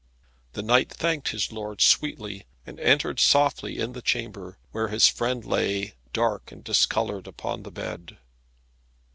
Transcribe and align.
The 0.53 0.63
knight 0.63 0.89
thanked 0.89 1.27
his 1.29 1.51
lord 1.51 1.79
sweetly, 1.79 2.47
and 2.65 2.79
entered 2.79 3.19
softly 3.19 3.77
in 3.77 3.93
the 3.93 4.01
chamber, 4.01 4.57
where 4.71 4.87
his 4.87 5.07
friend 5.07 5.45
lay 5.45 5.93
dark 6.11 6.51
and 6.51 6.63
discoloured 6.63 7.27
upon 7.27 7.61
the 7.61 7.69
bed. 7.71 8.17